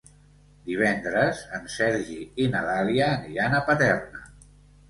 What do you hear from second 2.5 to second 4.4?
na Dàlia aniran a Paterna.